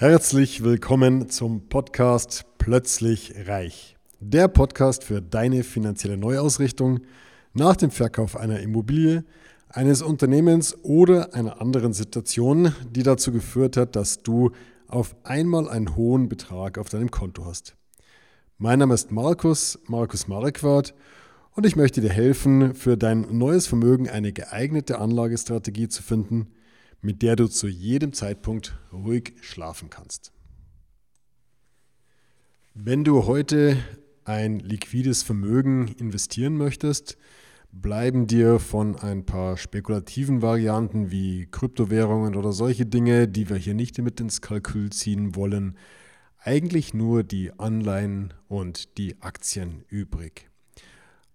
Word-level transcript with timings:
Herzlich 0.00 0.62
willkommen 0.62 1.28
zum 1.28 1.68
Podcast 1.68 2.44
Plötzlich 2.58 3.34
Reich. 3.48 3.96
Der 4.20 4.46
Podcast 4.46 5.02
für 5.02 5.20
deine 5.20 5.64
finanzielle 5.64 6.16
Neuausrichtung 6.16 7.00
nach 7.52 7.74
dem 7.74 7.90
Verkauf 7.90 8.36
einer 8.36 8.60
Immobilie, 8.60 9.24
eines 9.68 10.02
Unternehmens 10.02 10.78
oder 10.84 11.34
einer 11.34 11.60
anderen 11.60 11.94
Situation, 11.94 12.72
die 12.88 13.02
dazu 13.02 13.32
geführt 13.32 13.76
hat, 13.76 13.96
dass 13.96 14.22
du 14.22 14.52
auf 14.86 15.16
einmal 15.24 15.68
einen 15.68 15.96
hohen 15.96 16.28
Betrag 16.28 16.78
auf 16.78 16.88
deinem 16.88 17.10
Konto 17.10 17.44
hast. 17.44 17.74
Mein 18.56 18.78
Name 18.78 18.94
ist 18.94 19.10
Markus, 19.10 19.80
Markus 19.88 20.28
Marquardt 20.28 20.94
und 21.56 21.66
ich 21.66 21.74
möchte 21.74 22.00
dir 22.00 22.12
helfen, 22.12 22.76
für 22.76 22.96
dein 22.96 23.36
neues 23.36 23.66
Vermögen 23.66 24.08
eine 24.08 24.32
geeignete 24.32 25.00
Anlagestrategie 25.00 25.88
zu 25.88 26.04
finden– 26.04 26.52
mit 27.00 27.22
der 27.22 27.36
du 27.36 27.48
zu 27.48 27.68
jedem 27.68 28.12
Zeitpunkt 28.12 28.78
ruhig 28.92 29.34
schlafen 29.40 29.90
kannst. 29.90 30.32
Wenn 32.74 33.04
du 33.04 33.26
heute 33.26 33.76
ein 34.24 34.60
liquides 34.60 35.22
Vermögen 35.22 35.88
investieren 35.98 36.56
möchtest, 36.56 37.16
bleiben 37.72 38.26
dir 38.26 38.58
von 38.58 38.96
ein 38.96 39.24
paar 39.24 39.56
spekulativen 39.56 40.42
Varianten 40.42 41.10
wie 41.10 41.46
Kryptowährungen 41.50 42.34
oder 42.34 42.52
solche 42.52 42.86
Dinge, 42.86 43.28
die 43.28 43.48
wir 43.48 43.56
hier 43.56 43.74
nicht 43.74 43.98
mit 43.98 44.20
ins 44.20 44.40
Kalkül 44.40 44.90
ziehen 44.90 45.34
wollen, 45.34 45.76
eigentlich 46.38 46.94
nur 46.94 47.24
die 47.24 47.52
Anleihen 47.58 48.32
und 48.48 48.96
die 48.96 49.20
Aktien 49.20 49.84
übrig. 49.88 50.48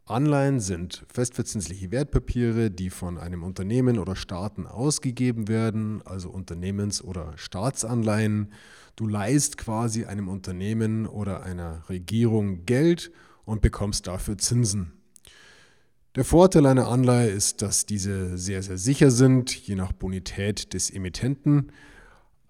Anleihen 0.05 0.59
sind 0.59 1.05
festverzinsliche 1.07 1.89
Wertpapiere, 1.91 2.69
die 2.69 2.89
von 2.89 3.17
einem 3.17 3.41
Unternehmen 3.41 3.97
oder 3.97 4.17
Staaten 4.17 4.67
ausgegeben 4.67 5.47
werden, 5.47 6.01
also 6.03 6.29
Unternehmens- 6.29 7.01
oder 7.01 7.37
Staatsanleihen. 7.37 8.51
Du 8.97 9.07
leist 9.07 9.57
quasi 9.57 10.03
einem 10.03 10.27
Unternehmen 10.27 11.07
oder 11.07 11.43
einer 11.43 11.87
Regierung 11.87 12.65
Geld 12.65 13.11
und 13.45 13.61
bekommst 13.61 14.07
dafür 14.07 14.37
Zinsen. 14.37 14.91
Der 16.15 16.25
Vorteil 16.25 16.65
einer 16.65 16.89
Anleihe 16.89 17.29
ist, 17.29 17.61
dass 17.61 17.85
diese 17.85 18.37
sehr, 18.37 18.61
sehr 18.61 18.77
sicher 18.77 19.09
sind, 19.09 19.55
je 19.55 19.75
nach 19.75 19.93
Bonität 19.93 20.73
des 20.73 20.91
Emittenten. 20.91 21.71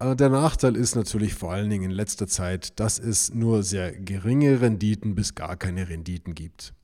Äh, 0.00 0.16
der 0.16 0.28
Nachteil 0.28 0.74
ist 0.76 0.96
natürlich 0.96 1.34
vor 1.34 1.52
allen 1.52 1.70
Dingen 1.70 1.84
in 1.84 1.96
letzter 1.96 2.26
Zeit, 2.26 2.78
dass 2.80 2.98
es 2.98 3.32
nur 3.32 3.62
sehr 3.62 3.92
geringe 3.92 4.60
Renditen 4.60 5.14
bis 5.14 5.36
gar 5.36 5.56
keine 5.56 5.88
Renditen 5.88 6.34
gibt. 6.34 6.74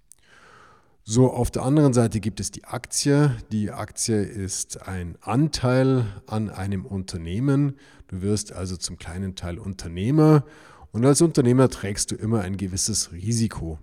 So, 1.13 1.29
auf 1.33 1.51
der 1.51 1.65
anderen 1.65 1.93
Seite 1.93 2.21
gibt 2.21 2.39
es 2.39 2.53
die 2.53 2.67
Aktie. 2.67 3.37
Die 3.51 3.73
Aktie 3.73 4.23
ist 4.23 4.87
ein 4.87 5.17
Anteil 5.21 6.07
an 6.29 6.51
einem 6.51 6.87
Unternehmen. 6.87 7.75
Du 8.07 8.23
wirst 8.23 8.53
also 8.53 8.77
zum 8.77 8.97
kleinen 8.97 9.35
Teil 9.35 9.59
Unternehmer 9.59 10.45
und 10.93 11.05
als 11.05 11.21
Unternehmer 11.21 11.69
trägst 11.69 12.13
du 12.13 12.15
immer 12.15 12.43
ein 12.43 12.57
gewisses 12.57 13.11
Risiko. 13.11 13.81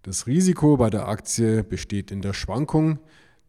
Das 0.00 0.26
Risiko 0.26 0.78
bei 0.78 0.88
der 0.88 1.06
Aktie 1.06 1.62
besteht 1.64 2.10
in 2.10 2.22
der 2.22 2.32
Schwankung, 2.32 2.98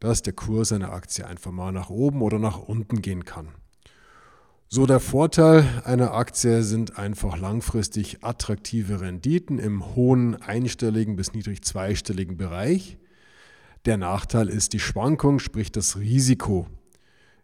dass 0.01 0.21
der 0.21 0.33
Kurs 0.33 0.73
einer 0.73 0.91
Aktie 0.91 1.25
einfach 1.25 1.51
mal 1.51 1.71
nach 1.71 1.89
oben 1.89 2.21
oder 2.21 2.37
nach 2.37 2.59
unten 2.59 3.01
gehen 3.01 3.23
kann. 3.23 3.47
So 4.71 4.85
der 4.85 4.99
Vorteil 4.99 5.67
einer 5.83 6.13
Aktie 6.13 6.61
sind 6.61 6.99
einfach 6.99 7.39
langfristig 7.39 8.23
attraktive 8.23 9.01
Renditen 9.01 9.57
im 9.57 9.95
hohen 9.95 10.39
einstelligen 10.43 11.15
bis 11.15 11.33
niedrig 11.33 11.63
zweistelligen 11.63 12.37
Bereich. 12.37 12.99
Der 13.85 13.97
Nachteil 13.97 14.47
ist 14.47 14.73
die 14.73 14.79
Schwankung, 14.79 15.39
sprich 15.39 15.71
das 15.71 15.97
Risiko. 15.97 16.67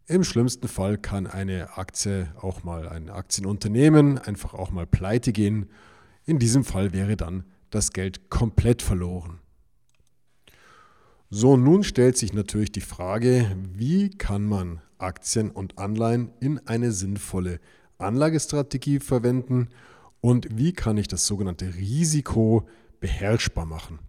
Im 0.05 0.23
schlimmsten 0.23 0.67
Fall 0.67 0.99
kann 0.99 1.25
eine 1.25 1.79
Aktie 1.79 2.31
auch 2.39 2.63
mal 2.63 2.87
ein 2.87 3.09
Aktienunternehmen 3.09 4.19
einfach 4.19 4.53
auch 4.53 4.69
mal 4.69 4.85
pleite 4.85 5.31
gehen. 5.31 5.71
In 6.25 6.37
diesem 6.37 6.63
Fall 6.63 6.93
wäre 6.93 7.17
dann 7.17 7.43
das 7.71 7.91
Geld 7.91 8.29
komplett 8.29 8.83
verloren. 8.83 9.39
So, 11.37 11.57
nun 11.57 11.83
stellt 11.83 12.15
sich 12.15 12.31
natürlich 12.31 12.71
die 12.71 12.79
Frage, 12.79 13.57
wie 13.73 14.09
kann 14.09 14.45
man 14.45 14.79
Aktien 14.97 15.51
und 15.51 15.77
Anleihen 15.77 16.29
in 16.39 16.65
eine 16.65 16.93
sinnvolle 16.93 17.59
Anlagestrategie 17.97 18.99
verwenden 18.99 19.67
und 20.21 20.47
wie 20.57 20.71
kann 20.71 20.95
ich 20.95 21.09
das 21.09 21.27
sogenannte 21.27 21.75
Risiko 21.75 22.69
beherrschbar 23.01 23.65
machen. 23.65 23.99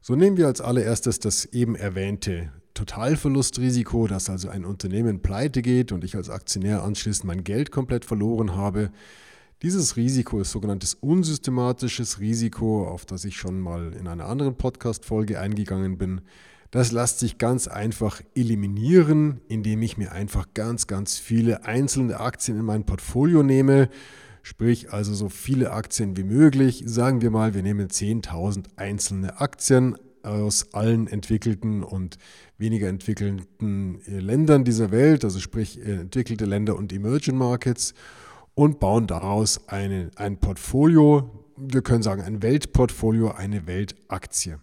So 0.00 0.14
nehmen 0.14 0.36
wir 0.36 0.46
als 0.46 0.60
allererstes 0.60 1.18
das 1.18 1.46
eben 1.46 1.74
erwähnte 1.74 2.52
Totalverlustrisiko, 2.74 4.06
dass 4.06 4.30
also 4.30 4.48
ein 4.48 4.64
Unternehmen 4.64 5.22
pleite 5.22 5.62
geht 5.62 5.90
und 5.90 6.04
ich 6.04 6.14
als 6.14 6.30
Aktionär 6.30 6.84
anschließend 6.84 7.24
mein 7.24 7.42
Geld 7.42 7.72
komplett 7.72 8.04
verloren 8.04 8.54
habe. 8.54 8.92
Dieses 9.62 9.96
Risiko 9.96 10.40
ist 10.40 10.50
sogenanntes 10.50 10.92
unsystematisches 10.92 12.20
Risiko, 12.20 12.86
auf 12.86 13.06
das 13.06 13.24
ich 13.24 13.38
schon 13.38 13.58
mal 13.58 13.94
in 13.94 14.06
einer 14.06 14.26
anderen 14.26 14.56
Podcast-Folge 14.56 15.40
eingegangen 15.40 15.96
bin. 15.96 16.20
Das 16.70 16.92
lässt 16.92 17.20
sich 17.20 17.38
ganz 17.38 17.66
einfach 17.66 18.20
eliminieren, 18.34 19.40
indem 19.48 19.80
ich 19.80 19.96
mir 19.96 20.12
einfach 20.12 20.48
ganz, 20.52 20.86
ganz 20.86 21.16
viele 21.16 21.64
einzelne 21.64 22.20
Aktien 22.20 22.58
in 22.58 22.66
mein 22.66 22.84
Portfolio 22.84 23.42
nehme. 23.42 23.88
Sprich 24.42 24.92
also 24.92 25.14
so 25.14 25.30
viele 25.30 25.72
Aktien 25.72 26.18
wie 26.18 26.24
möglich. 26.24 26.82
Sagen 26.84 27.22
wir 27.22 27.30
mal, 27.30 27.54
wir 27.54 27.62
nehmen 27.62 27.88
10.000 27.88 28.66
einzelne 28.76 29.40
Aktien 29.40 29.96
aus 30.22 30.74
allen 30.74 31.06
entwickelten 31.06 31.82
und 31.82 32.18
weniger 32.58 32.88
entwickelten 32.88 34.02
äh, 34.06 34.18
Ländern 34.18 34.64
dieser 34.64 34.90
Welt, 34.90 35.24
also 35.24 35.40
sprich 35.40 35.78
äh, 35.78 36.00
entwickelte 36.00 36.44
Länder 36.44 36.76
und 36.76 36.92
Emerging 36.92 37.38
Markets 37.38 37.94
und 38.56 38.80
bauen 38.80 39.06
daraus 39.06 39.68
eine, 39.68 40.10
ein 40.16 40.38
Portfolio, 40.38 41.30
wir 41.56 41.82
können 41.82 42.02
sagen 42.02 42.22
ein 42.22 42.42
Weltportfolio, 42.42 43.30
eine 43.30 43.66
Weltaktie. 43.66 44.56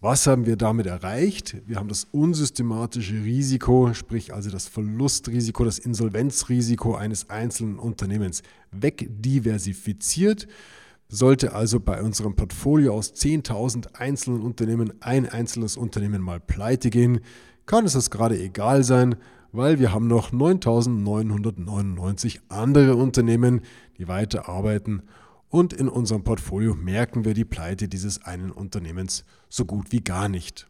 Was 0.00 0.26
haben 0.26 0.46
wir 0.46 0.56
damit 0.56 0.86
erreicht? 0.86 1.56
Wir 1.66 1.76
haben 1.76 1.88
das 1.88 2.04
unsystematische 2.10 3.14
Risiko, 3.14 3.94
sprich 3.94 4.34
also 4.34 4.50
das 4.50 4.68
Verlustrisiko, 4.68 5.64
das 5.64 5.78
Insolvenzrisiko 5.78 6.94
eines 6.94 7.30
einzelnen 7.30 7.78
Unternehmens 7.78 8.42
wegdiversifiziert. 8.72 10.48
Sollte 11.08 11.52
also 11.52 11.80
bei 11.80 12.02
unserem 12.02 12.34
Portfolio 12.34 12.94
aus 12.94 13.14
10.000 13.14 13.94
einzelnen 13.94 14.42
Unternehmen 14.42 14.92
ein 15.00 15.28
einzelnes 15.28 15.76
Unternehmen 15.76 16.20
mal 16.20 16.40
pleite 16.40 16.90
gehen, 16.90 17.20
kann 17.64 17.84
es 17.84 17.92
das 17.92 18.10
gerade 18.10 18.38
egal 18.40 18.82
sein, 18.82 19.16
weil 19.52 19.78
wir 19.78 19.92
haben 19.92 20.06
noch 20.06 20.32
9.999 20.32 22.40
andere 22.48 22.96
Unternehmen, 22.96 23.60
die 23.98 24.08
weiterarbeiten 24.08 25.02
und 25.48 25.72
in 25.72 25.88
unserem 25.88 26.24
Portfolio 26.24 26.74
merken 26.74 27.24
wir 27.24 27.34
die 27.34 27.44
Pleite 27.44 27.88
dieses 27.88 28.22
einen 28.22 28.50
Unternehmens 28.50 29.24
so 29.48 29.64
gut 29.64 29.92
wie 29.92 30.00
gar 30.00 30.28
nicht. 30.28 30.66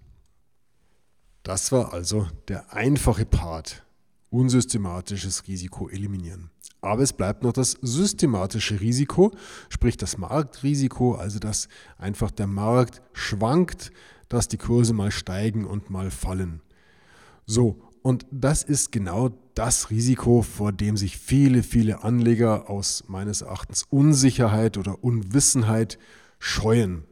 Das 1.42 1.72
war 1.72 1.92
also 1.92 2.28
der 2.48 2.74
einfache 2.74 3.26
Part, 3.26 3.84
unsystematisches 4.30 5.48
Risiko 5.48 5.88
eliminieren. 5.88 6.50
Aber 6.80 7.02
es 7.02 7.12
bleibt 7.12 7.42
noch 7.42 7.52
das 7.52 7.72
systematische 7.82 8.80
Risiko, 8.80 9.32
sprich 9.68 9.96
das 9.96 10.16
Marktrisiko, 10.16 11.14
also 11.14 11.40
dass 11.40 11.68
einfach 11.96 12.30
der 12.30 12.46
Markt 12.46 13.02
schwankt, 13.12 13.90
dass 14.28 14.46
die 14.46 14.58
Kurse 14.58 14.92
mal 14.92 15.10
steigen 15.10 15.64
und 15.64 15.90
mal 15.90 16.10
fallen. 16.10 16.60
So, 17.46 17.82
und 18.08 18.24
das 18.30 18.62
ist 18.62 18.90
genau 18.90 19.28
das 19.52 19.90
Risiko, 19.90 20.40
vor 20.40 20.72
dem 20.72 20.96
sich 20.96 21.18
viele, 21.18 21.62
viele 21.62 22.04
Anleger 22.04 22.70
aus 22.70 23.04
meines 23.06 23.42
Erachtens 23.42 23.84
Unsicherheit 23.90 24.78
oder 24.78 25.04
Unwissenheit 25.04 25.98
scheuen. 26.38 27.04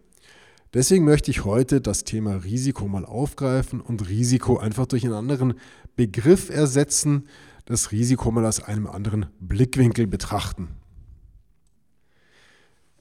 Deswegen 0.73 1.05
möchte 1.05 1.31
ich 1.31 1.45
heute 1.45 1.83
das 1.83 2.05
Thema 2.05 2.37
Risiko 2.37 2.89
mal 2.89 3.05
aufgreifen 3.05 3.83
und 3.83 4.09
Risiko 4.09 4.57
einfach 4.57 4.87
durch 4.87 5.05
einen 5.05 5.13
anderen 5.13 5.61
Begriff 5.97 6.49
ersetzen, 6.49 7.29
das 7.67 7.93
Risiko 7.93 8.31
mal 8.31 8.47
aus 8.47 8.63
einem 8.63 8.87
anderen 8.87 9.27
Blickwinkel 9.39 10.07
betrachten. 10.07 10.69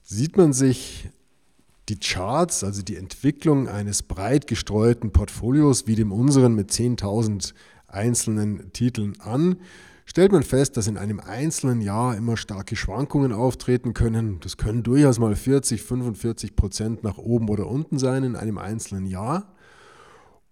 Sieht 0.02 0.36
man 0.36 0.52
sich 0.52 1.08
die 1.88 1.98
Charts, 1.98 2.62
also 2.62 2.82
die 2.82 2.96
Entwicklung 2.96 3.68
eines 3.68 4.02
breit 4.02 4.46
gestreuten 4.48 5.12
Portfolios 5.12 5.86
wie 5.86 5.94
dem 5.94 6.12
unseren 6.12 6.54
mit 6.54 6.70
10.000 6.70 7.54
einzelnen 7.88 8.72
Titeln 8.72 9.20
an, 9.20 9.56
stellt 10.04 10.32
man 10.32 10.42
fest, 10.42 10.76
dass 10.76 10.86
in 10.86 10.96
einem 10.96 11.20
einzelnen 11.20 11.80
Jahr 11.80 12.16
immer 12.16 12.36
starke 12.36 12.76
Schwankungen 12.76 13.32
auftreten 13.32 13.92
können. 13.92 14.40
Das 14.40 14.56
können 14.56 14.82
durchaus 14.82 15.18
mal 15.18 15.34
40, 15.34 15.82
45 15.82 16.56
Prozent 16.56 17.02
nach 17.02 17.18
oben 17.18 17.48
oder 17.48 17.66
unten 17.66 17.98
sein 17.98 18.24
in 18.24 18.36
einem 18.36 18.58
einzelnen 18.58 19.06
Jahr. 19.06 19.52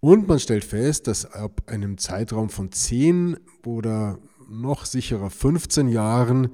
Und 0.01 0.27
man 0.27 0.39
stellt 0.39 0.65
fest, 0.65 1.07
dass 1.07 1.25
ab 1.25 1.63
einem 1.67 1.97
Zeitraum 1.97 2.49
von 2.49 2.71
10 2.71 3.37
oder 3.65 4.19
noch 4.47 4.85
sicherer 4.85 5.29
15 5.29 5.87
Jahren 5.87 6.49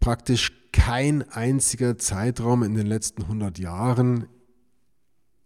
praktisch 0.00 0.52
kein 0.72 1.28
einziger 1.30 1.98
Zeitraum 1.98 2.62
in 2.62 2.74
den 2.74 2.86
letzten 2.86 3.22
100 3.22 3.58
Jahren 3.58 4.26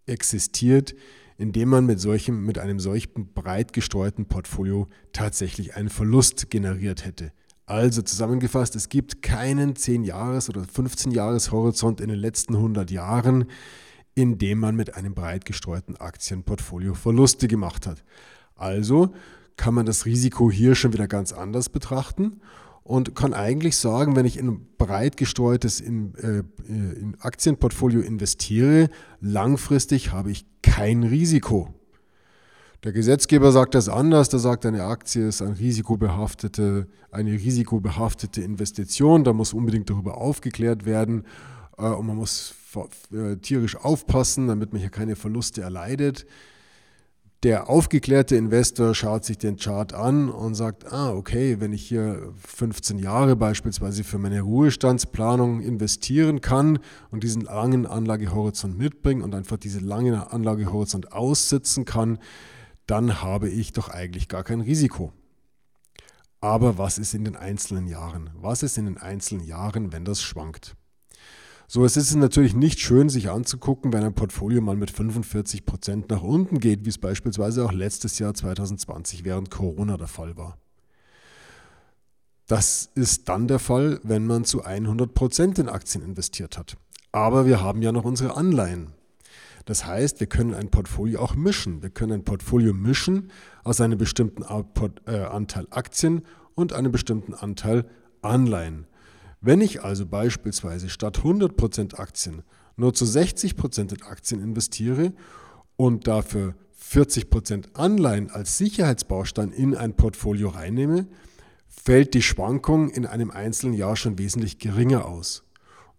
existiert, 0.05 0.95
indem 1.37 1.69
man 1.69 1.85
mit, 1.85 1.99
solchem, 1.99 2.45
mit 2.45 2.57
einem 2.57 2.79
solchen 2.79 3.33
breit 3.33 3.73
gestreuten 3.73 4.25
Portfolio 4.25 4.87
tatsächlich 5.13 5.75
einen 5.75 5.89
Verlust 5.89 6.49
generiert 6.49 7.05
hätte. 7.05 7.31
Also 7.65 8.01
zusammengefasst, 8.01 8.75
es 8.75 8.89
gibt 8.89 9.21
keinen 9.21 9.73
10-Jahres- 9.73 10.49
oder 10.49 10.61
15-Jahres-Horizont 10.61 11.99
in 11.99 12.09
den 12.09 12.19
letzten 12.19 12.55
100 12.55 12.91
Jahren, 12.91 13.45
in 14.13 14.37
dem 14.37 14.59
man 14.59 14.75
mit 14.75 14.95
einem 14.95 15.15
breit 15.15 15.45
gestreuten 15.45 15.97
Aktienportfolio 15.97 16.93
Verluste 16.93 17.47
gemacht 17.47 17.87
hat. 17.87 18.03
Also 18.55 19.13
kann 19.57 19.73
man 19.73 19.85
das 19.85 20.05
Risiko 20.05 20.51
hier 20.51 20.75
schon 20.75 20.93
wieder 20.93 21.07
ganz 21.07 21.33
anders 21.33 21.69
betrachten 21.69 22.39
und 22.85 23.15
kann 23.15 23.33
eigentlich 23.33 23.77
sagen, 23.77 24.15
wenn 24.15 24.27
ich 24.27 24.37
in 24.37 24.47
ein 24.47 24.67
breit 24.77 25.17
gestreutes 25.17 25.81
in, 25.81 26.13
äh, 26.15 26.43
in 26.67 27.17
Aktienportfolio 27.19 27.99
investiere, 27.99 28.89
langfristig 29.19 30.11
habe 30.11 30.29
ich 30.29 30.45
kein 30.61 31.03
Risiko. 31.03 31.73
Der 32.83 32.93
Gesetzgeber 32.93 33.51
sagt 33.51 33.73
das 33.73 33.89
anders. 33.89 34.29
Der 34.29 34.39
sagt, 34.39 34.67
eine 34.67 34.83
Aktie 34.83 35.27
ist 35.27 35.41
eine 35.41 35.57
risikobehaftete, 35.57 36.87
eine 37.09 37.31
risikobehaftete 37.31 38.41
Investition. 38.41 39.23
Da 39.23 39.33
muss 39.33 39.53
unbedingt 39.53 39.89
darüber 39.89 40.17
aufgeklärt 40.17 40.85
werden. 40.85 41.23
Äh, 41.79 41.87
und 41.87 42.05
man 42.05 42.17
muss 42.17 42.53
äh, 43.11 43.37
tierisch 43.37 43.77
aufpassen, 43.77 44.47
damit 44.47 44.73
man 44.73 44.79
hier 44.79 44.91
keine 44.91 45.15
Verluste 45.15 45.63
erleidet. 45.63 46.27
Der 47.43 47.69
aufgeklärte 47.69 48.35
Investor 48.35 48.95
schaut 48.95 49.23
sich 49.23 49.37
den 49.37 49.57
Chart 49.57 49.93
an 49.93 50.29
und 50.29 50.55
sagt, 50.55 50.91
ah, 50.91 51.11
okay, 51.11 51.59
wenn 51.59 51.73
ich 51.73 51.87
hier 51.87 52.33
15 52.37 52.97
Jahre 52.97 53.35
beispielsweise 53.35 54.03
für 54.03 54.17
meine 54.17 54.41
Ruhestandsplanung 54.41 55.61
investieren 55.61 56.41
kann 56.41 56.79
und 57.11 57.23
diesen 57.23 57.41
langen 57.41 57.85
Anlagehorizont 57.85 58.77
mitbringen 58.77 59.21
und 59.21 59.35
einfach 59.35 59.57
diesen 59.57 59.83
langen 59.83 60.15
Anlagehorizont 60.15 61.11
aussitzen 61.11 61.85
kann, 61.85 62.17
dann 62.87 63.21
habe 63.21 63.49
ich 63.49 63.73
doch 63.73 63.89
eigentlich 63.89 64.27
gar 64.27 64.43
kein 64.43 64.61
Risiko. 64.61 65.13
Aber 66.41 66.77
was 66.77 66.97
ist 66.97 67.13
in 67.13 67.25
den 67.25 67.35
einzelnen 67.35 67.87
Jahren? 67.87 68.29
Was 68.35 68.63
ist 68.63 68.77
in 68.77 68.85
den 68.85 68.97
einzelnen 68.97 69.43
Jahren, 69.43 69.91
wenn 69.91 70.05
das 70.05 70.21
schwankt? 70.21 70.75
So, 71.67 71.83
es 71.83 71.97
ist 71.97 72.13
natürlich 72.15 72.55
nicht 72.55 72.79
schön, 72.79 73.09
sich 73.09 73.29
anzugucken, 73.31 73.91
wenn 73.91 74.03
ein 74.03 74.13
Portfolio 74.13 74.61
mal 74.61 74.75
mit 74.75 74.91
45 74.91 75.65
Prozent 75.65 76.09
nach 76.09 76.21
unten 76.21 76.59
geht, 76.59 76.85
wie 76.85 76.89
es 76.89 76.99
beispielsweise 76.99 77.65
auch 77.65 77.71
letztes 77.71 78.19
Jahr 78.19 78.33
2020 78.33 79.25
während 79.25 79.49
Corona 79.49 79.97
der 79.97 80.07
Fall 80.07 80.37
war. 80.37 80.57
Das 82.47 82.91
ist 82.93 83.27
dann 83.27 83.47
der 83.47 83.57
Fall, 83.57 83.99
wenn 84.03 84.27
man 84.27 84.45
zu 84.45 84.63
100 84.63 85.15
Prozent 85.15 85.57
in 85.57 85.67
Aktien 85.67 86.03
investiert 86.03 86.59
hat. 86.59 86.77
Aber 87.11 87.47
wir 87.47 87.61
haben 87.61 87.81
ja 87.81 87.91
noch 87.91 88.05
unsere 88.05 88.37
Anleihen. 88.37 88.91
Das 89.65 89.87
heißt, 89.87 90.19
wir 90.19 90.27
können 90.27 90.53
ein 90.53 90.69
Portfolio 90.69 91.21
auch 91.21 91.33
mischen. 91.33 91.81
Wir 91.81 91.89
können 91.89 92.11
ein 92.11 92.23
Portfolio 92.23 92.73
mischen 92.73 93.31
aus 93.63 93.81
einem 93.81 93.97
bestimmten 93.97 94.43
äh, 94.43 95.17
Anteil 95.17 95.65
Aktien 95.71 96.21
und 96.53 96.73
einem 96.73 96.91
bestimmten 96.91 97.33
Anteil 97.33 97.89
Anleihen. 98.21 98.85
Wenn 99.47 99.61
ich 99.61 99.83
also 99.83 100.07
beispielsweise 100.07 100.89
statt 100.89 101.19
100% 101.19 101.99
Aktien 101.99 102.41
nur 102.77 102.95
zu 102.95 103.05
60% 103.05 103.93
in 103.93 104.01
Aktien 104.01 104.41
investiere 104.41 105.13
und 105.75 106.07
dafür 106.07 106.55
40% 106.81 107.75
Anleihen 107.75 108.31
als 108.31 108.57
Sicherheitsbaustein 108.57 109.51
in 109.51 109.75
ein 109.75 109.95
Portfolio 109.95 110.49
reinnehme, 110.49 111.05
fällt 111.67 112.15
die 112.15 112.23
Schwankung 112.23 112.89
in 112.89 113.05
einem 113.05 113.29
einzelnen 113.29 113.75
Jahr 113.75 113.95
schon 113.95 114.17
wesentlich 114.17 114.57
geringer 114.57 115.05
aus. 115.05 115.43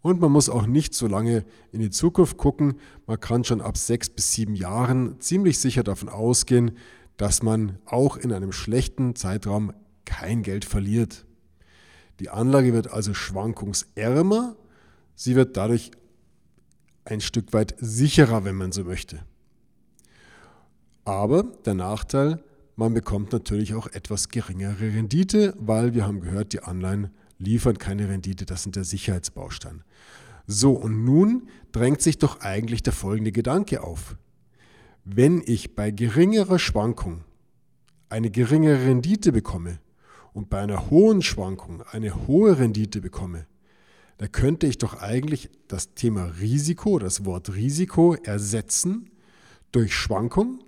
Und 0.02 0.20
man 0.20 0.32
muss 0.32 0.48
auch 0.48 0.66
nicht 0.66 0.92
so 0.92 1.06
lange 1.06 1.44
in 1.70 1.78
die 1.78 1.90
Zukunft 1.90 2.38
gucken. 2.38 2.80
Man 3.06 3.20
kann 3.20 3.44
schon 3.44 3.60
ab 3.60 3.76
sechs 3.76 4.10
bis 4.10 4.32
sieben 4.32 4.56
Jahren 4.56 5.20
ziemlich 5.20 5.60
sicher 5.60 5.84
davon 5.84 6.08
ausgehen, 6.08 6.72
dass 7.16 7.44
man 7.44 7.78
auch 7.86 8.16
in 8.16 8.32
einem 8.32 8.50
schlechten 8.50 9.14
Zeitraum 9.14 9.72
kein 10.04 10.42
Geld 10.42 10.64
verliert. 10.64 11.25
Die 12.20 12.30
Anlage 12.30 12.72
wird 12.72 12.90
also 12.90 13.14
schwankungsärmer. 13.14 14.56
Sie 15.14 15.34
wird 15.34 15.56
dadurch 15.56 15.90
ein 17.04 17.20
Stück 17.20 17.52
weit 17.52 17.74
sicherer, 17.78 18.44
wenn 18.44 18.56
man 18.56 18.72
so 18.72 18.84
möchte. 18.84 19.20
Aber 21.04 21.44
der 21.64 21.74
Nachteil, 21.74 22.42
man 22.74 22.94
bekommt 22.94 23.32
natürlich 23.32 23.74
auch 23.74 23.86
etwas 23.86 24.28
geringere 24.28 24.80
Rendite, 24.80 25.54
weil 25.58 25.94
wir 25.94 26.06
haben 26.06 26.20
gehört, 26.20 26.52
die 26.52 26.60
Anleihen 26.60 27.10
liefern 27.38 27.78
keine 27.78 28.08
Rendite, 28.08 28.44
das 28.44 28.62
sind 28.62 28.76
der 28.76 28.84
Sicherheitsbaustein. 28.84 29.84
So, 30.46 30.72
und 30.72 31.04
nun 31.04 31.48
drängt 31.72 32.02
sich 32.02 32.18
doch 32.18 32.40
eigentlich 32.40 32.82
der 32.82 32.92
folgende 32.92 33.32
Gedanke 33.32 33.82
auf. 33.82 34.16
Wenn 35.04 35.42
ich 35.44 35.74
bei 35.74 35.90
geringerer 35.90 36.58
Schwankung 36.58 37.24
eine 38.08 38.30
geringere 38.30 38.86
Rendite 38.86 39.32
bekomme 39.32 39.78
und 40.36 40.50
bei 40.50 40.60
einer 40.60 40.90
hohen 40.90 41.22
Schwankung 41.22 41.82
eine 41.92 42.26
hohe 42.26 42.58
Rendite 42.58 43.00
bekomme, 43.00 43.46
da 44.18 44.28
könnte 44.28 44.66
ich 44.66 44.76
doch 44.76 45.00
eigentlich 45.00 45.48
das 45.66 45.94
Thema 45.94 46.24
Risiko, 46.40 46.98
das 46.98 47.24
Wort 47.24 47.54
Risiko 47.54 48.14
ersetzen 48.22 49.10
durch 49.72 49.94
Schwankung 49.94 50.62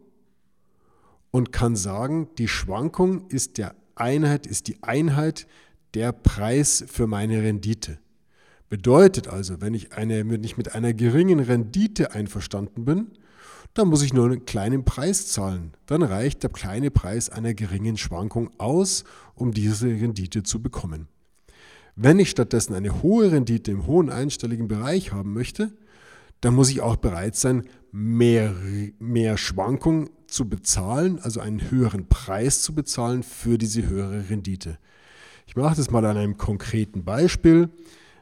und 1.31 1.53
kann 1.53 1.77
sagen, 1.77 2.29
die 2.39 2.49
Schwankung 2.49 3.29
ist 3.29 3.59
der 3.59 3.75
Einheit, 3.95 4.47
ist 4.47 4.69
die 4.69 4.83
Einheit 4.83 5.47
der 5.93 6.13
Preis 6.13 6.83
für 6.89 7.07
meine 7.07 7.43
Rendite. 7.43 7.99
Bedeutet 8.71 9.29
also, 9.29 9.61
wenn 9.61 9.75
ich, 9.75 9.93
eine, 9.93 10.31
wenn 10.31 10.45
ich 10.45 10.57
mit 10.57 10.75
einer 10.75 10.95
geringen 10.95 11.41
Rendite 11.41 12.13
einverstanden 12.13 12.87
bin, 12.87 13.11
dann 13.75 13.89
muss 13.89 14.03
ich 14.03 14.13
nur 14.13 14.27
einen 14.27 14.45
kleinen 14.45 14.85
Preis 14.85 15.29
zahlen. 15.29 15.73
Dann 15.87 16.03
reicht 16.03 16.43
der 16.43 16.51
kleine 16.51 16.91
Preis 16.91 17.31
einer 17.31 17.55
geringen 17.55 17.97
Schwankung 17.97 18.51
aus, 18.59 19.05
um 19.35 19.53
diese 19.53 19.87
Rendite 19.87 20.43
zu 20.43 20.61
bekommen. 20.61 21.09
Wenn 21.95 22.19
ich 22.19 22.31
stattdessen 22.31 22.75
eine 22.75 23.03
hohe 23.03 23.33
Rendite 23.33 23.71
im 23.71 23.87
hohen 23.87 24.11
einstelligen 24.11 24.69
Bereich 24.69 25.13
haben 25.13 25.33
möchte, 25.33 25.73
dann 26.41 26.55
muss 26.55 26.71
ich 26.71 26.81
auch 26.81 26.97
bereit 26.97 27.35
sein, 27.37 27.65
mehr, 27.91 28.55
mehr 28.99 29.37
Schwankung 29.37 30.11
zu 30.29 30.49
bezahlen, 30.49 31.19
also 31.21 31.41
einen 31.41 31.71
höheren 31.71 32.09
Preis 32.09 32.63
zu 32.63 32.75
bezahlen 32.75 33.23
für 33.23 33.59
diese 33.59 33.89
höhere 33.89 34.31
Rendite. 34.31 34.79
Ich 35.47 35.57
mache 35.57 35.77
das 35.77 35.91
mal 35.91 36.05
an 36.05 36.17
einem 36.17 36.37
konkreten 36.37 37.05
Beispiel. 37.05 37.71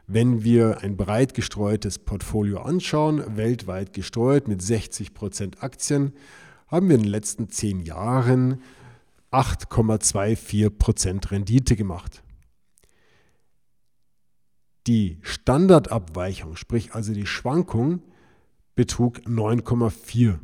Wenn 0.07 0.45
wir 0.45 0.83
ein 0.83 0.97
breit 0.97 1.35
gestreutes 1.35 1.99
Portfolio 1.99 2.61
anschauen, 2.61 3.37
weltweit 3.37 3.93
gestreut 3.93 4.47
mit 4.47 4.63
60 4.63 5.15
Prozent 5.15 5.65
Aktien, 5.65 6.13
haben 6.69 6.89
wir 6.89 6.95
in 6.95 7.03
den 7.03 7.11
letzten 7.11 7.49
zehn 7.49 7.81
Jahren 7.81 8.63
8,24 9.33 10.71
Prozent 10.71 11.31
Rendite 11.33 11.75
gemacht. 11.75 12.23
Die 14.87 15.19
Standardabweichung, 15.23 16.55
sprich 16.55 16.95
also 16.95 17.13
die 17.13 17.27
Schwankung, 17.27 18.03
betrug 18.77 19.19
9,4. 19.27 20.39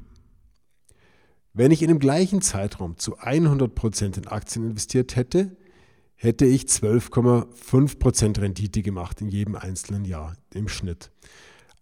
Wenn 1.53 1.71
ich 1.71 1.83
in 1.83 1.89
dem 1.89 2.01
gleichen 2.01 2.43
Zeitraum 2.43 2.97
zu 2.97 3.19
100 3.19 3.73
Prozent 3.73 4.17
in 4.17 4.27
Aktien 4.27 4.65
investiert 4.65 5.15
hätte, 5.15 5.57
hätte 6.23 6.47
ich 6.47 6.67
12,5% 6.67 8.41
Rendite 8.41 8.83
gemacht 8.83 9.21
in 9.21 9.29
jedem 9.29 9.57
einzelnen 9.57 10.05
Jahr 10.05 10.37
im 10.55 10.69
Schnitt. 10.69 11.11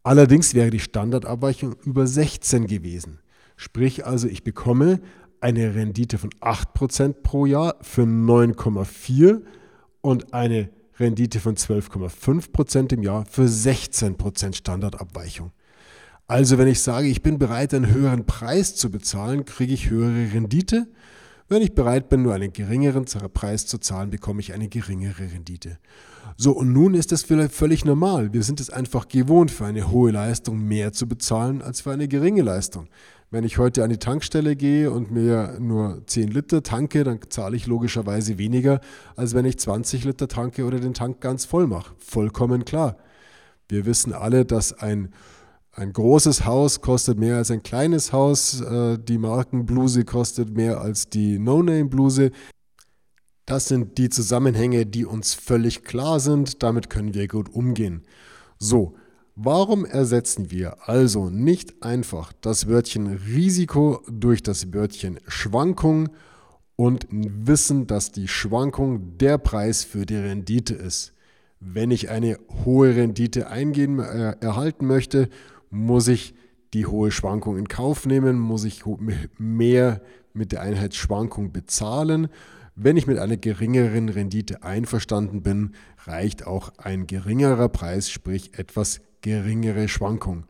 Allerdings 0.02 0.54
wäre 0.54 0.70
die 0.70 0.80
Standardabweichung 0.80 1.76
über 1.85 2.06
16 2.06 2.66
gewesen. 2.66 3.18
Sprich 3.56 4.06
also, 4.06 4.28
ich 4.28 4.42
bekomme 4.42 5.02
eine 5.42 5.75
Rendite 5.75 6.16
von 6.16 6.30
8% 6.40 7.23
pro 7.23 7.44
Jahr 7.44 7.76
für 7.82 8.04
9,4 8.04 9.42
und 10.00 10.32
eine 10.32 10.70
Rendite 10.99 11.38
von 11.38 11.56
12,5% 11.56 12.94
im 12.94 13.02
Jahr 13.02 13.26
für 13.26 13.44
16% 13.44 14.54
Standardabweichung. 14.54 15.52
Also 16.26 16.56
wenn 16.56 16.68
ich 16.68 16.80
sage, 16.80 17.09
ich 17.09 17.23
bin 17.23 17.38
bereit, 17.38 17.75
einen 17.75 17.92
höheren 17.92 18.25
Preis 18.25 18.75
zu 18.75 18.90
bezahlen, 18.90 19.44
kriege 19.44 19.75
ich 19.75 19.90
höhere 19.90 20.32
Rendite 20.32 20.87
wenn 21.50 21.62
ich 21.62 21.75
bereit 21.75 22.09
bin, 22.09 22.23
nur 22.23 22.33
einen 22.33 22.52
geringeren 22.52 23.04
Preis 23.35 23.66
zu 23.66 23.78
zahlen, 23.78 24.11
bekomme 24.11 24.40
ich 24.40 24.54
eine 24.54 24.69
geringere 24.69 25.33
Rendite. 25.33 25.78
So, 26.37 26.52
und 26.52 26.73
nun 26.73 26.95
ist 26.95 27.11
das 27.11 27.25
vielleicht 27.25 27.52
völlig 27.52 27.85
normal. 27.85 28.33
Wir 28.33 28.45
sind 28.45 28.61
es 28.61 28.71
einfach 28.71 29.09
gewohnt, 29.09 29.50
für 29.50 29.66
eine 29.66 29.90
hohe 29.90 30.12
Leistung 30.12 30.62
mehr 30.62 30.92
zu 30.92 31.09
bezahlen 31.09 31.61
als 31.61 31.80
für 31.80 31.90
eine 31.90 32.07
geringe 32.07 32.42
Leistung. 32.42 32.88
Wenn 33.33 33.42
ich 33.45 33.59
heute 33.59 33.83
an 33.83 33.90
die 33.90 33.99
Tankstelle 33.99 34.54
gehe 34.54 34.92
und 34.92 35.11
mir 35.11 35.57
nur 35.59 36.02
10 36.07 36.28
Liter 36.28 36.62
tanke, 36.62 37.02
dann 37.02 37.19
zahle 37.28 37.57
ich 37.57 37.66
logischerweise 37.66 38.38
weniger, 38.38 38.80
als 39.16 39.35
wenn 39.35 39.45
ich 39.45 39.59
20 39.59 40.04
Liter 40.04 40.28
tanke 40.28 40.64
oder 40.64 40.78
den 40.78 40.95
Tank 40.95 41.21
ganz 41.21 41.47
voll 41.47 41.66
mache. 41.66 41.95
Vollkommen 41.99 42.64
klar. 42.64 42.97
Wir 43.69 43.87
wissen 43.87 44.12
alle, 44.12 44.45
dass 44.45 44.73
ein 44.73 45.11
ein 45.73 45.93
großes 45.93 46.45
Haus 46.45 46.81
kostet 46.81 47.19
mehr 47.19 47.37
als 47.37 47.50
ein 47.50 47.62
kleines 47.62 48.12
Haus. 48.12 48.61
Äh, 48.61 48.99
die 48.99 49.19
Markenbluse 49.19 50.05
kostet 50.05 50.55
mehr 50.57 50.81
als 50.81 51.09
die 51.09 51.39
No-Name-Bluse. 51.39 52.33
Das 53.47 53.69
sind 53.69 53.99
die 53.99 54.11
Zusammenhänge, 54.11 54.87
die 54.87 55.05
uns 55.05 55.35
völlig 55.35 55.85
klar 55.85 56.21
sind. 56.21 56.62
Damit 56.62 56.91
können 56.91 57.15
wir 57.15 57.29
gut 57.29 57.49
umgehen. 57.49 58.03
So, 58.59 58.95
warum 59.37 59.85
ersetzen 59.85 60.50
wir 60.50 60.89
also 60.89 61.31
nicht 61.31 61.83
einfach 61.83 62.33
das 62.41 62.69
Wörtchen 62.69 63.07
Risiko 63.07 64.03
durch 64.11 64.43
das 64.43 64.73
Wörtchen 64.75 65.19
Schwankung 65.27 66.11
und 66.77 67.07
wissen, 67.11 67.87
dass 67.87 68.11
die 68.11 68.29
Schwankung 68.29 69.19
der 69.19 69.39
Preis 69.39 69.85
für 69.85 70.05
die 70.05 70.17
Rendite 70.17 70.75
ist. 70.75 71.12
Wenn 71.61 71.91
ich 71.91 72.09
eine 72.09 72.39
hohe 72.65 72.97
Rendite 72.97 73.49
eingehen, 73.49 73.99
äh, 73.99 74.37
erhalten 74.41 74.87
möchte, 74.87 75.29
muss 75.71 76.09
ich 76.09 76.35
die 76.75 76.87
hohe 76.87 77.11
Schwankung 77.11 77.57
in 77.59 77.69
Kauf 77.69 78.07
nehmen, 78.07 78.39
muss 78.39 78.65
ich 78.65 78.85
mehr 79.39 80.00
mit 80.33 80.53
der 80.53 80.62
Einheit 80.62 80.95
Schwankung 80.95 81.53
bezahlen. 81.53 82.29
Wenn 82.77 82.97
ich 82.97 83.07
mit 83.07 83.19
einer 83.19 83.37
geringeren 83.37 84.09
Rendite 84.09 84.62
einverstanden 84.62 85.43
bin, 85.43 85.73
reicht 86.05 86.47
auch 86.47 86.73
ein 86.79 87.07
geringerer 87.07 87.69
Preis, 87.69 88.11
sprich 88.11 88.59
etwas 88.59 89.00
geringere 89.21 89.89
Schwankung. 89.89 90.47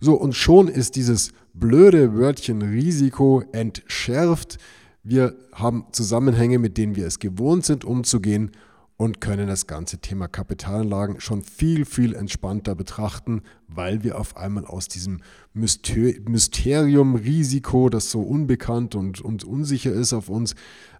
So, 0.00 0.14
und 0.14 0.34
schon 0.34 0.68
ist 0.68 0.96
dieses 0.96 1.32
blöde 1.54 2.14
Wörtchen 2.14 2.62
Risiko 2.62 3.42
entschärft. 3.52 4.58
Wir 5.02 5.34
haben 5.52 5.86
Zusammenhänge, 5.92 6.58
mit 6.58 6.76
denen 6.76 6.96
wir 6.96 7.06
es 7.06 7.18
gewohnt 7.18 7.64
sind, 7.64 7.84
umzugehen 7.84 8.52
und 8.96 9.20
können 9.20 9.48
das 9.48 9.66
ganze 9.66 9.98
Thema 9.98 10.28
Kapitalanlagen 10.28 11.20
schon 11.20 11.42
viel, 11.42 11.84
viel 11.84 12.14
entspannter 12.14 12.74
betrachten, 12.74 13.42
weil 13.66 14.04
wir 14.04 14.18
auf 14.18 14.36
einmal 14.36 14.64
aus 14.64 14.88
diesem 14.88 15.20
Mysterium, 15.54 17.16
Risiko, 17.16 17.88
das 17.88 18.10
so 18.10 18.20
unbekannt 18.20 18.94
und, 18.94 19.20
und 19.20 19.44
unsicher 19.44 19.92
ist 19.92 20.12
auf 20.12 20.28
uns, 20.28 20.54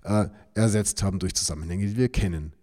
äh, 0.05 0.27
ersetzt 0.55 1.03
haben 1.03 1.19
durch 1.19 1.35
Zusammenhänge, 1.35 1.87
die 1.87 1.97
wir 1.97 2.09
kennen. 2.09 2.55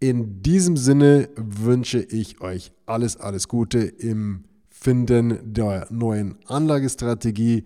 In 0.00 0.42
diesem 0.42 0.76
Sinne 0.76 1.28
wünsche 1.36 2.00
ich 2.00 2.40
euch 2.40 2.72
alles, 2.84 3.16
alles 3.16 3.48
Gute 3.48 3.78
im 3.78 4.44
Finden 4.68 5.54
der 5.54 5.86
neuen 5.90 6.36
Anlagestrategie. 6.46 7.64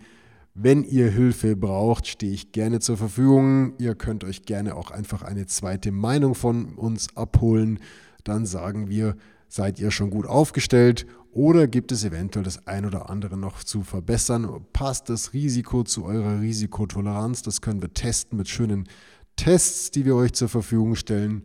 Wenn 0.60 0.82
ihr 0.82 1.08
Hilfe 1.08 1.54
braucht, 1.54 2.08
stehe 2.08 2.32
ich 2.32 2.50
gerne 2.50 2.80
zur 2.80 2.96
Verfügung. 2.96 3.74
Ihr 3.78 3.94
könnt 3.94 4.24
euch 4.24 4.42
gerne 4.42 4.74
auch 4.74 4.90
einfach 4.90 5.22
eine 5.22 5.46
zweite 5.46 5.92
Meinung 5.92 6.34
von 6.34 6.74
uns 6.74 7.16
abholen. 7.16 7.78
Dann 8.24 8.44
sagen 8.44 8.88
wir, 8.88 9.14
seid 9.46 9.78
ihr 9.78 9.92
schon 9.92 10.10
gut 10.10 10.26
aufgestellt 10.26 11.06
oder 11.30 11.68
gibt 11.68 11.92
es 11.92 12.02
eventuell 12.02 12.44
das 12.44 12.66
ein 12.66 12.86
oder 12.86 13.08
andere 13.08 13.36
noch 13.36 13.62
zu 13.62 13.84
verbessern? 13.84 14.66
Passt 14.72 15.08
das 15.08 15.32
Risiko 15.32 15.84
zu 15.84 16.04
eurer 16.04 16.40
Risikotoleranz? 16.40 17.42
Das 17.42 17.60
können 17.60 17.80
wir 17.80 17.94
testen 17.94 18.36
mit 18.36 18.48
schönen 18.48 18.88
Tests, 19.36 19.92
die 19.92 20.04
wir 20.04 20.16
euch 20.16 20.32
zur 20.32 20.48
Verfügung 20.48 20.96
stellen. 20.96 21.44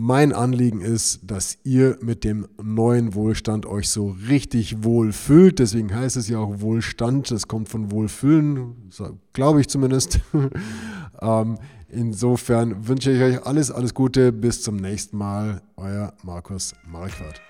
Mein 0.00 0.32
Anliegen 0.32 0.80
ist, 0.80 1.22
dass 1.24 1.58
ihr 1.64 1.98
mit 2.00 2.22
dem 2.22 2.46
neuen 2.62 3.16
Wohlstand 3.16 3.66
euch 3.66 3.88
so 3.88 4.14
richtig 4.28 4.84
wohl 4.84 5.12
fühlt. 5.12 5.58
Deswegen 5.58 5.92
heißt 5.92 6.16
es 6.16 6.28
ja 6.28 6.38
auch 6.38 6.60
Wohlstand. 6.60 7.32
Das 7.32 7.48
kommt 7.48 7.68
von 7.68 7.90
Wohlfühlen, 7.90 8.76
glaube 9.32 9.60
ich 9.60 9.68
zumindest. 9.68 10.20
ähm, 11.20 11.58
insofern 11.88 12.86
wünsche 12.86 13.10
ich 13.10 13.20
euch 13.20 13.44
alles, 13.44 13.72
alles 13.72 13.92
Gute. 13.92 14.30
Bis 14.30 14.62
zum 14.62 14.76
nächsten 14.76 15.16
Mal. 15.16 15.62
Euer 15.74 16.14
Markus 16.22 16.74
Marquardt. 16.86 17.40